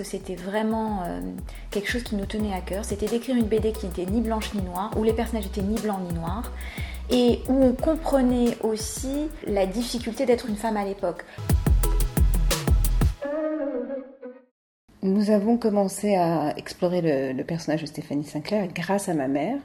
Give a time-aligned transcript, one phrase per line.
[0.00, 1.20] que c'était vraiment euh,
[1.70, 2.86] quelque chose qui nous tenait à cœur.
[2.86, 5.78] C'était d'écrire une BD qui n'était ni blanche ni noire, où les personnages étaient ni
[5.78, 6.50] blancs ni noirs,
[7.10, 11.26] et où on comprenait aussi la difficulté d'être une femme à l'époque.
[15.02, 19.58] Nous avons commencé à explorer le, personnage de Stéphanie Sinclair grâce à ma mère,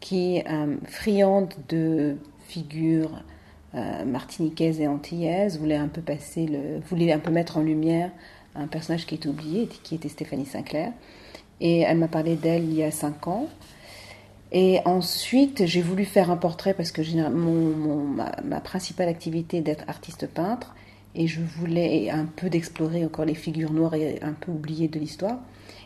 [0.00, 2.16] qui est euh, friande de
[2.48, 3.22] figures
[3.76, 8.10] euh, martiniquaises et antillaises, voulait un peu passer le, voulait un peu mettre en lumière
[8.58, 10.92] un personnage qui est oublié, qui était Stéphanie Sinclair.
[11.60, 13.48] Et elle m'a parlé d'elle il y a cinq ans.
[14.52, 19.62] Et ensuite, j'ai voulu faire un portrait parce que mon, ma, ma, principale activité est
[19.62, 20.74] d'être artiste peintre
[21.14, 24.98] et je voulais un peu d'explorer encore les figures noires et un peu oubliées de
[24.98, 25.38] l'histoire.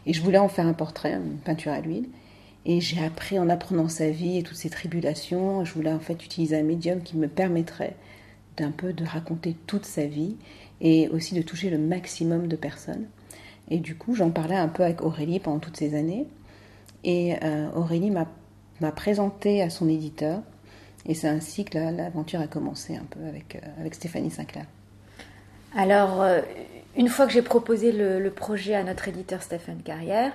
[0.06, 2.08] Et je voulais en faire un portrait, une peinture à l'huile.
[2.66, 6.22] Et j'ai appris en apprenant sa vie et toutes ses tribulations, je voulais en fait
[6.24, 7.96] utiliser un médium qui me permettrait
[8.58, 10.36] d'un peu de raconter toute sa vie
[10.80, 13.06] et aussi de toucher le maximum de personnes.
[13.68, 16.26] Et du coup, j'en parlais un peu avec Aurélie pendant toutes ces années.
[17.04, 20.40] Et euh, Aurélie m'a présenté à son éditeur.
[21.06, 24.66] Et c'est ainsi que l'aventure a commencé un peu avec, euh, Stéphanie Sinclair.
[25.74, 26.40] Alors, euh,
[26.96, 30.32] une fois que j'ai proposé le, projet à notre éditeur Stéphane Carrière,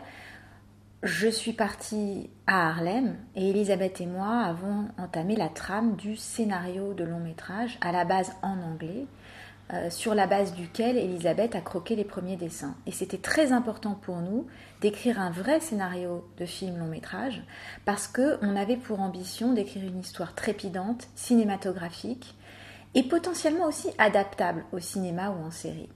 [1.03, 6.93] je suis partie à Harlem et Elisabeth et moi avons entamé la trame du scénario
[6.93, 9.05] de long métrage, à la base en anglais,
[9.73, 12.75] euh, sur la base duquel Elisabeth a croqué les premiers dessins.
[12.85, 14.45] Et c'était très important pour nous
[14.81, 17.41] d'écrire un vrai scénario de film long métrage
[17.83, 22.35] parce qu'on avait pour ambition d'écrire une histoire trépidante, cinématographique,
[22.93, 25.89] et potentiellement aussi adaptable au cinéma ou en série.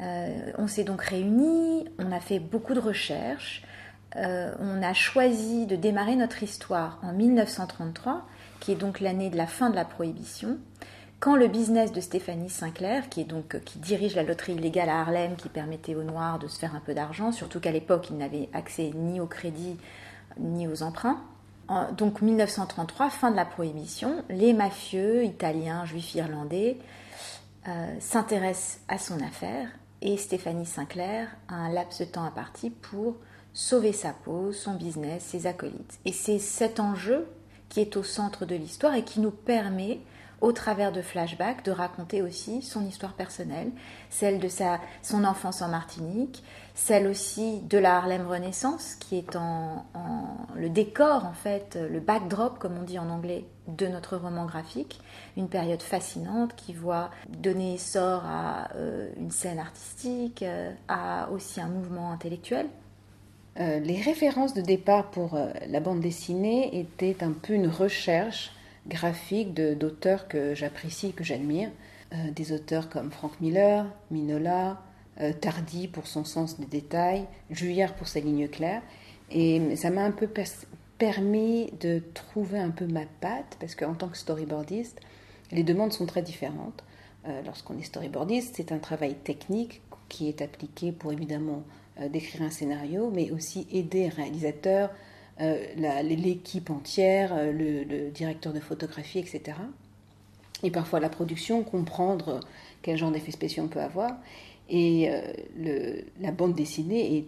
[0.00, 3.62] Euh, on s'est donc réunis, on a fait beaucoup de recherches,
[4.16, 8.26] euh, on a choisi de démarrer notre histoire en 1933,
[8.60, 10.58] qui est donc l'année de la fin de la prohibition,
[11.22, 15.02] quand le business de Stéphanie Sinclair, qui est donc qui dirige la loterie illégale à
[15.02, 18.16] Harlem, qui permettait aux Noirs de se faire un peu d'argent, surtout qu'à l'époque ils
[18.16, 19.76] n'avaient accès ni au crédit
[20.40, 21.22] ni aux emprunts,
[21.96, 26.78] donc 1933, fin de la prohibition, les mafieux italiens, juifs, irlandais
[27.68, 29.68] euh, s'intéressent à son affaire
[30.00, 33.14] et Stéphanie Sinclair a un laps de temps imparti pour
[33.52, 36.00] sauver sa peau, son business, ses acolytes.
[36.04, 37.28] Et c'est cet enjeu
[37.68, 40.00] qui est au centre de l'histoire et qui nous permet
[40.42, 43.70] au travers de flashbacks, de raconter aussi son histoire personnelle,
[44.10, 46.42] celle de sa, son enfance en Martinique,
[46.74, 49.86] celle aussi de la Harlem Renaissance, qui est en,
[50.56, 55.00] le décor, en fait, le backdrop, comme on dit en anglais, de notre roman graphique.
[55.36, 61.60] Une période fascinante qui voit donner essor à euh, une scène artistique, euh, à aussi
[61.60, 62.66] un mouvement intellectuel.
[63.60, 65.38] Euh, les références de départ pour
[65.68, 68.50] la bande dessinée étaient un peu une recherche
[68.86, 71.70] graphique d'auteurs que j'apprécie, que j'admire.
[72.14, 74.82] Euh, des auteurs comme Frank Miller, Minola,
[75.20, 78.82] euh, Tardy pour son sens des détails, Juillard pour sa ligne claire.
[79.30, 80.28] Et ça m'a un peu
[80.98, 85.00] permis de trouver un peu ma patte, parce qu'en tant que storyboardiste,
[85.52, 86.84] les demandes sont très différentes.
[87.26, 91.62] Euh, lorsqu'on est storyboardiste, c'est un travail technique qui est appliqué pour évidemment
[92.10, 98.60] décrire un scénario, mais aussi aider un réalisateur, euh, l'équipe entière, euh, le, directeur de
[98.60, 99.56] photographie, etc.
[100.62, 102.40] Et parfois la production, comprendre
[102.82, 104.12] quel genre d'effets spéciaux on peut avoir.
[104.68, 107.24] Et euh, la bande dessinée est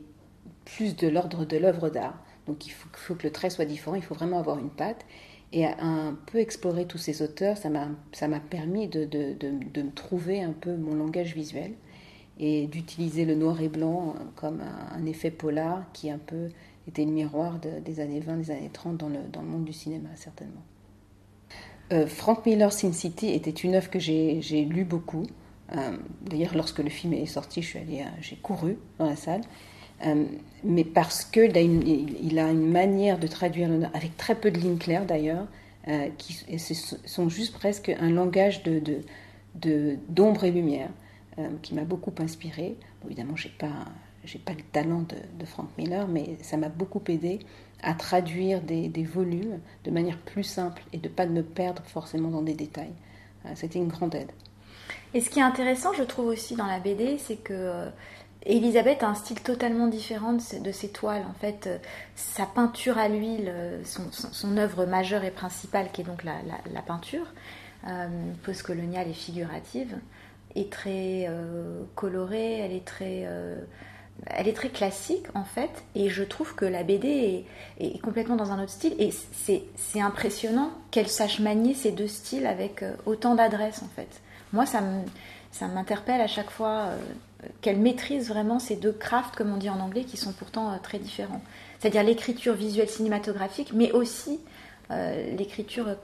[0.65, 2.19] plus de l'ordre de l'œuvre d'art.
[2.47, 5.05] Donc il faut, que le trait soit différent, il faut vraiment avoir une patte.
[5.53, 10.43] Et un peu explorer tous ces auteurs, ça m'a permis de, de, de, me trouver
[10.43, 11.75] un peu mon langage visuel
[12.41, 16.49] et d'utiliser le noir et blanc comme un, un, effet polar qui un peu
[16.89, 19.73] était le miroir des années 20, des années 30 dans le, dans le monde du
[19.73, 20.63] cinéma, certainement.
[21.93, 25.27] Euh, Frank Miller Sin City était une œuvre que j'ai lue beaucoup.
[25.75, 29.43] Euh, d'ailleurs, lorsque le film est sorti, euh, j'ai couru dans la salle.
[30.63, 34.59] mais parce qu'il a, une, il a une manière de traduire avec très peu de
[34.59, 35.47] lignes claires d'ailleurs,
[36.19, 36.37] qui
[37.05, 38.81] sont juste presque un langage de,
[40.09, 40.91] d'ombre de, et lumière,
[41.63, 42.77] qui m'a beaucoup inspiré.
[43.01, 43.87] Bon, évidemment, j'ai pas
[44.25, 45.05] j'ai pas le talent
[45.39, 47.41] de, Frank Miller, mais ça m'a beaucoup aidé
[47.83, 52.43] à traduire des, volumes de manière plus simple et de pas me perdre forcément dans
[52.43, 52.95] des détails.
[53.47, 54.33] Euh, c'était une grande aide.
[55.13, 57.91] Et ce qui est intéressant, je trouve aussi dans la BD, c'est que euh,
[58.47, 61.25] Elisabeth a un style totalement différent de ses, toiles.
[61.29, 61.79] En fait, euh,
[62.17, 63.53] sa peinture à l'huile,
[63.85, 67.27] son, œuvre majeure et principale, qui est donc la, peinture,
[68.45, 69.99] post-coloniale et figurative,
[70.57, 71.29] est très
[71.95, 73.27] colorée, elle est très
[74.27, 77.45] elle est très classique en fait, et je trouve que la BD
[77.81, 82.47] est, complètement dans un autre style, et c'est impressionnant qu'elle sache manier ces deux styles
[82.47, 84.09] avec euh, autant d'adresse en fait.
[84.53, 84.81] Moi, ça
[85.69, 86.99] m'interpelle à chaque fois euh,
[87.61, 90.99] qu'elle maîtrise vraiment ces deux crafts, comme on dit en anglais, qui sont pourtant très
[90.99, 91.43] différents.
[91.81, 94.39] C'est-à-dire l'écriture visuelle cinématographique, mais aussi
[95.37, 95.97] l'écriture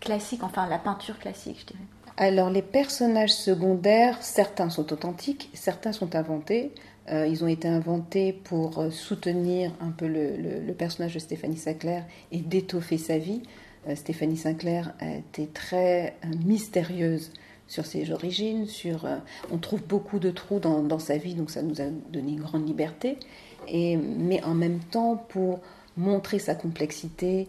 [0.00, 1.84] classique, enfin la peinture classique, je dirais.
[2.16, 6.72] Alors les personnages secondaires, certains sont authentiques, certains sont inventés.
[7.10, 12.04] Euh, ils ont été inventés pour euh, soutenir un peu le, personnage de Stéphanie Sinclair
[12.32, 13.42] et d'étoffer sa vie.
[13.88, 17.32] Euh, Stéphanie Sinclair a été très mystérieuse
[17.66, 19.06] sur ses origines, sur,
[19.52, 22.66] on trouve beaucoup de trous dans, sa vie, donc ça nous a donné une grande
[22.66, 23.18] liberté.
[23.66, 25.60] Et, mais en même temps, pour
[25.94, 27.46] montrer sa complexité,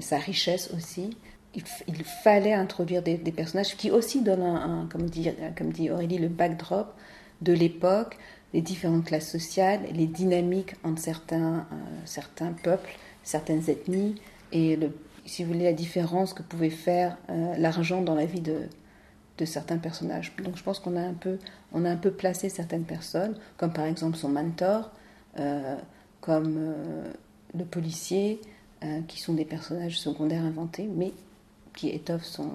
[0.00, 1.14] sa richesse aussi,
[1.54, 5.28] il, fallait introduire des, personnages qui aussi donnent un, comme, dit,
[5.58, 6.94] comme dit Aurélie, le backdrop
[7.42, 8.16] de l'époque,
[8.54, 12.90] les différentes classes sociales, les dynamiques entre certains, euh, certains peuples,
[13.22, 14.14] certaines ethnies,
[14.52, 14.78] et
[15.26, 18.60] si vous voulez la différence que pouvait faire euh, l'argent dans la vie de,
[19.36, 20.32] de certains personnages.
[20.42, 21.38] Donc je pense qu'on a un peu,
[21.74, 24.90] a un peu placé certaines personnes, comme par exemple son mentor,
[25.38, 25.76] euh,
[26.20, 26.74] comme
[27.54, 28.40] le policier,
[29.08, 31.12] qui sont des personnages secondaires inventés, mais
[31.74, 32.50] qui étoffe son,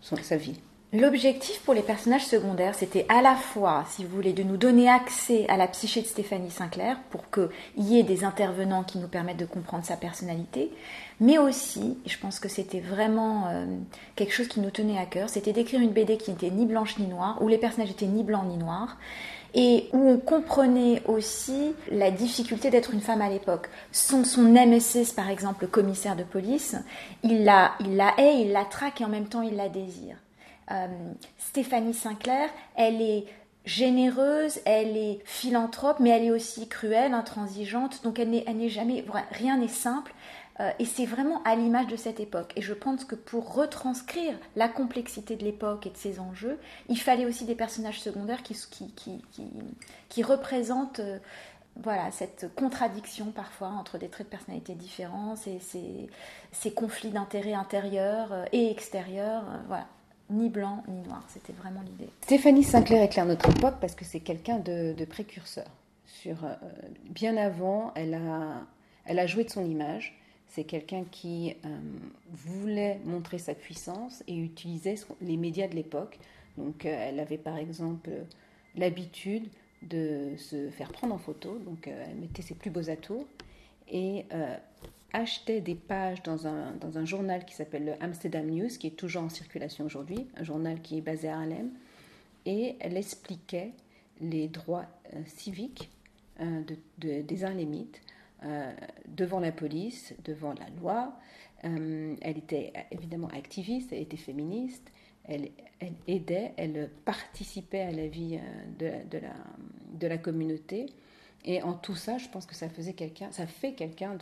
[0.00, 0.58] sa vie.
[0.94, 4.88] L'objectif pour les personnages secondaires, c'était à la fois, si vous voulez, de nous donner
[4.88, 7.48] accès à la psyché de Stéphanie Sinclair pour qu'il
[7.78, 10.70] y ait des intervenants qui nous permettent de comprendre sa personnalité,
[11.18, 13.66] mais aussi, et je pense que c'était vraiment euh,
[14.14, 16.96] quelque chose qui nous tenait à cœur, c'était d'écrire une BD qui n'était ni blanche
[17.00, 18.96] ni noire, où les personnages étaient ni blancs ni noirs,
[19.52, 23.68] et où on comprenait aussi la difficulté d'être une femme à l'époque.
[23.90, 26.76] Son, son nemesis, par exemple, le commissaire de police,
[27.24, 30.14] il la, il la hait, il la traque et en même temps il la désire.
[30.70, 33.26] Euh, Stéphanie Sinclair, elle est
[33.64, 39.58] généreuse, elle est philanthrope, mais elle est aussi cruelle, intransigeante, donc elle n'est jamais, rien
[39.58, 40.12] n'est simple.
[40.60, 42.52] Euh, et c'est vraiment à l'image de cette époque.
[42.54, 47.00] Et je pense que pour retranscrire la complexité de l'époque et de ses enjeux, il
[47.00, 51.18] fallait aussi des personnages secondaires qui, représentent euh,
[51.82, 56.08] voilà, cette contradiction parfois entre des traits de personnalité différents, ces, ces,
[56.52, 59.44] ces conflits d'intérêts intérieurs et extérieurs.
[59.66, 59.88] voilà
[60.30, 61.24] ni blanc ni noir.
[61.28, 62.08] C'était vraiment l'idée.
[62.22, 65.66] Stéphanie Sinclair éclaire notre époque parce que c'est quelqu'un de, précurseur.
[66.06, 66.36] Sur,
[67.10, 68.62] bien avant, elle a,
[69.04, 70.16] elle a joué de son image.
[70.54, 71.68] C'est quelqu'un qui euh,
[72.30, 76.18] voulait montrer sa puissance et utilisait les médias de l'époque.
[76.56, 78.10] Donc, euh, elle avait par exemple
[78.76, 79.48] l'habitude
[79.82, 81.58] de se faire prendre en photo.
[81.58, 83.26] Donc, euh, elle mettait ses plus beaux atours
[83.90, 84.26] et
[85.14, 88.96] achetait des pages dans un, dans un journal qui s'appelle le Amsterdam News, qui est
[88.96, 91.70] toujours en circulation aujourd'hui, un journal qui est basé à Harlem.
[92.44, 93.72] Et elle expliquait
[94.20, 94.86] les droits
[95.26, 95.88] civiques
[96.38, 98.02] de, de, des Harlemites
[98.44, 98.72] euh,
[99.08, 101.14] devant la police, devant la loi.
[101.64, 104.92] Euh, elle était évidemment activiste, elle était féministe,
[105.24, 105.48] elle,
[106.06, 108.38] aidait, elle participait à la vie
[108.82, 109.34] euh, de, la,
[109.94, 110.86] de la communauté.
[111.46, 114.14] Et en tout ça, je pense que ça faisait quelqu'un, ça fait quelqu'un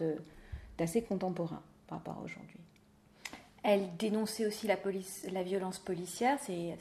[0.78, 2.58] d'assez contemporain par rapport à aujourd'hui.
[3.62, 6.38] Elle dénonçait aussi la, police, la violence policière.
[6.40, 6.76] C'est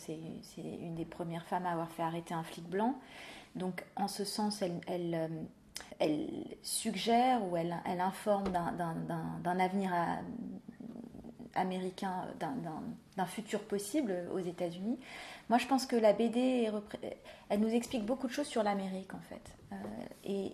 [0.57, 2.95] une des premières femmes à avoir fait arrêter un flic blanc.
[3.55, 5.29] Donc, en ce sens, elle, elle,
[5.99, 6.27] elle
[6.63, 9.93] suggère ou elle, informe d'un avenir
[11.53, 14.97] américain, d'un futur possible aux États-Unis.
[15.49, 16.71] Moi, je pense que la BD,
[17.49, 19.55] elle nous explique beaucoup de choses sur l'Amérique, en fait.
[19.71, 19.75] Euh,
[20.23, 20.51] et,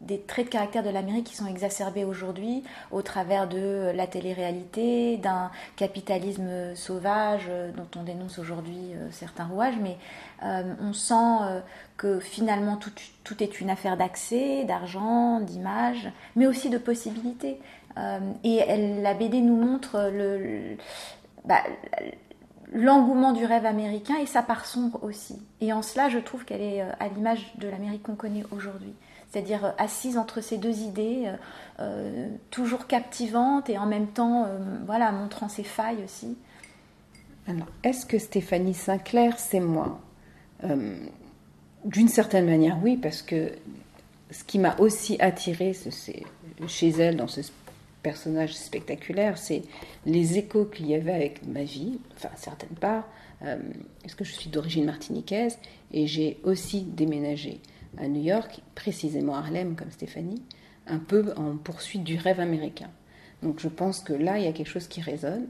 [0.00, 5.16] des, traits de caractère de l'Amérique qui sont exacerbés aujourd'hui au travers de la télé-réalité,
[5.16, 9.96] d'un capitalisme sauvage euh, dont on dénonce aujourd'hui euh, certains rouages, mais
[10.42, 11.62] on sent
[11.96, 17.60] que finalement tout, est une affaire d'accès, d'argent, d'image, mais aussi de possibilités.
[18.42, 20.76] et la BD nous montre le,
[21.44, 21.62] bah,
[22.74, 25.40] l'engouement du rêve américain et sa part sombre aussi.
[25.60, 28.92] Et en cela, je trouve qu'elle est euh, à l'image de l'Amérique qu'on connaît aujourd'hui.
[29.30, 31.30] C'est-à-dire euh, assise entre ces deux idées,
[31.80, 34.46] euh, toujours captivante et en même temps,
[34.86, 36.36] voilà, montrant ses failles aussi.
[37.46, 40.00] Alors, est-ce que Stéphanie Sinclair, c'est moi?
[41.84, 43.50] D'une certaine manière, oui, parce que
[44.30, 46.22] ce qui m'a aussi attiré c'est
[46.68, 47.40] chez elle dans ce
[48.02, 49.62] personnage spectaculaire, c'est
[50.06, 53.08] les échos qu'il y avait avec ma vie, enfin certaines parts,
[53.44, 53.58] euh,
[54.02, 55.58] parce que je suis d'origine martiniquaise?
[55.92, 57.60] Et j'ai aussi déménagé
[57.98, 60.42] à New York, précisément à Harlem comme Stéphanie,
[60.86, 62.90] un peu en poursuite du rêve américain.
[63.42, 65.46] Donc je pense que là, il y a quelque chose qui résonne.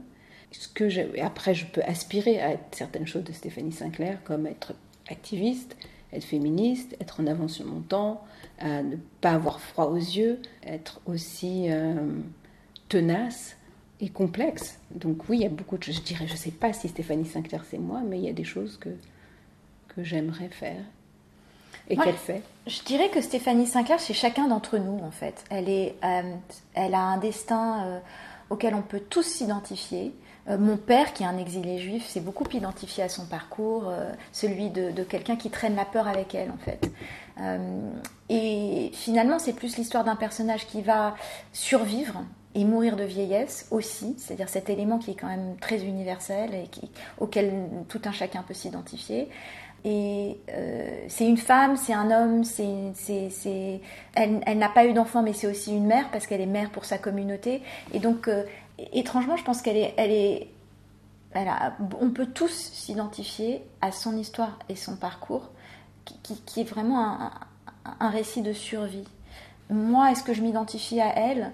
[0.51, 4.73] Ce que après, je peux aspirer à certaines choses de Stéphanie Sinclair, comme être
[5.09, 5.75] activiste,
[6.11, 8.23] être féministe, être en avance sur mon temps,
[8.61, 11.95] ne pas avoir froid aux yeux, être aussi euh,
[12.89, 13.57] tenace
[13.99, 14.79] et complexe.
[14.91, 15.95] Donc oui, il y a beaucoup de choses.
[15.95, 18.33] Je dirais, je ne sais pas si Stéphanie Sinclair c'est moi, mais il y a
[18.33, 18.89] des choses que,
[19.89, 20.83] que j'aimerais faire
[21.89, 25.43] et qu'elle fait Je dirais que Stéphanie Sinclair, c'est chacun d'entre nous en fait.
[25.49, 26.21] Elle, est, euh,
[26.73, 27.99] elle a un destin euh,
[28.49, 30.13] auquel on peut tous s'identifier.
[30.49, 33.91] Euh, mon père, qui est un exilé juif, s'est beaucoup identifié à son parcours,
[34.31, 36.91] celui de, de quelqu'un qui traîne la peur avec elle en fait.
[38.29, 41.15] et finalement, c'est plus l'histoire d'un personnage qui va
[41.51, 42.23] survivre
[42.55, 46.69] et mourir de vieillesse aussi, c'est-à-dire cet élément qui est quand même très universel et
[47.19, 47.51] auquel
[47.89, 49.29] tout un chacun peut s'identifier.
[49.85, 53.81] Et euh, c'est une femme, c'est un homme, c'est,
[54.15, 56.69] elle, elle n'a pas eu d'enfant, mais c'est aussi une mère parce qu'elle est mère
[56.69, 57.61] pour sa communauté.
[57.93, 58.43] Et donc, euh,
[58.93, 60.47] étrangement, je pense qu'elle est, elle est,
[61.33, 61.51] elle
[61.99, 65.49] on peut tous s'identifier à son histoire et son parcours,
[66.05, 67.31] qui, qui, qui est vraiment un,
[67.99, 69.07] un, récit de survie.
[69.69, 71.51] Moi, est-ce que je m'identifie à elle?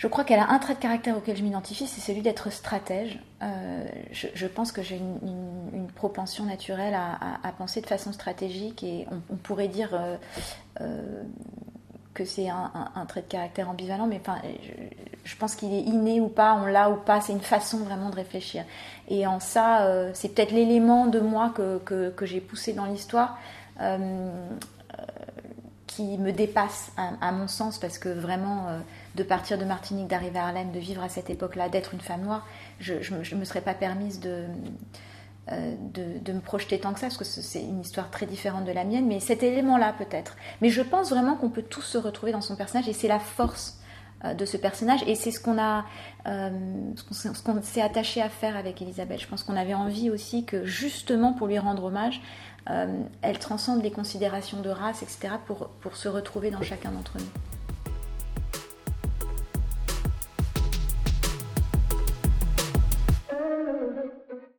[0.00, 3.18] Je crois qu'elle a un trait de caractère auquel je m'identifie, c'est celui d'être stratège.
[3.42, 9.36] Euh, je, pense que j'ai une, propension naturelle à, penser de façon stratégique et on,
[9.36, 10.16] pourrait dire euh,
[10.80, 11.22] euh,
[12.14, 14.38] que c'est un, trait de caractère ambivalent, mais enfin,
[15.22, 18.08] je, pense qu'il est inné ou pas, on l'a ou pas, c'est une façon vraiment
[18.08, 18.64] de réfléchir.
[19.08, 23.38] Et en ça, c'est peut-être l'élément de moi que, j'ai poussé dans l'histoire
[25.86, 28.80] qui me dépasse à, mon sens parce que vraiment
[29.14, 32.22] de partir de Martinique, d'arriver à Harlem, de vivre à cette époque-là, d'être une femme
[32.22, 32.46] noire,
[32.78, 34.46] je ne me, serais pas permise euh,
[35.48, 38.72] de, de, me projeter tant que ça, parce que c'est une histoire très différente de
[38.72, 40.36] la mienne, mais cet élément-là peut-être.
[40.60, 43.18] Mais je pense vraiment qu'on peut tous se retrouver dans son personnage, et c'est la
[43.18, 43.80] force
[44.24, 45.84] euh, de ce personnage, et c'est ce qu'on a,
[46.28, 46.50] euh,
[47.10, 49.20] ce qu'on s'est attaché à faire avec Elisabeth.
[49.20, 52.20] Je pense qu'on avait envie aussi que, justement, pour lui rendre hommage,
[53.22, 57.49] elle transcende les considérations de race, etc., pour, pour se retrouver dans chacun d'entre nous.